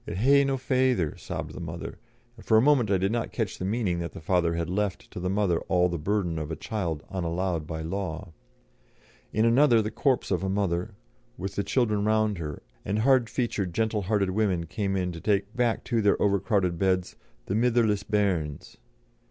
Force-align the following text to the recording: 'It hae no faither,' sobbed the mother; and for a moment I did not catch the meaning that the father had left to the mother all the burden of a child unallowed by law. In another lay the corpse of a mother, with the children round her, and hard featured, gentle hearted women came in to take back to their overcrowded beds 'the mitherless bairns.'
'It 0.07 0.17
hae 0.17 0.43
no 0.43 0.57
faither,' 0.57 1.15
sobbed 1.15 1.53
the 1.53 1.59
mother; 1.59 1.99
and 2.35 2.43
for 2.43 2.57
a 2.57 2.61
moment 2.61 2.89
I 2.89 2.97
did 2.97 3.11
not 3.11 3.31
catch 3.31 3.59
the 3.59 3.65
meaning 3.65 3.99
that 3.99 4.13
the 4.13 4.19
father 4.19 4.55
had 4.55 4.67
left 4.67 5.11
to 5.11 5.19
the 5.19 5.29
mother 5.29 5.59
all 5.69 5.89
the 5.89 5.99
burden 5.99 6.39
of 6.39 6.49
a 6.49 6.55
child 6.55 7.03
unallowed 7.11 7.67
by 7.67 7.83
law. 7.83 8.33
In 9.31 9.45
another 9.45 9.75
lay 9.75 9.81
the 9.83 9.91
corpse 9.91 10.31
of 10.31 10.43
a 10.43 10.49
mother, 10.49 10.95
with 11.37 11.53
the 11.53 11.63
children 11.63 12.03
round 12.03 12.39
her, 12.39 12.63
and 12.83 12.97
hard 12.97 13.29
featured, 13.29 13.75
gentle 13.75 14.01
hearted 14.01 14.31
women 14.31 14.65
came 14.65 14.95
in 14.95 15.11
to 15.11 15.21
take 15.21 15.55
back 15.55 15.83
to 15.83 16.01
their 16.01 16.19
overcrowded 16.19 16.79
beds 16.79 17.15
'the 17.45 17.53
mitherless 17.53 18.01
bairns.' 18.01 18.77